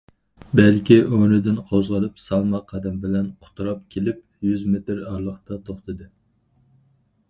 [0.59, 6.15] بەلكى ئورنىدىن قوزغىلىپ سالماق قەدەم بىلەن قۇتراپ كېلىپ يۈز مېتىر ئارىلىقتا توختىدى.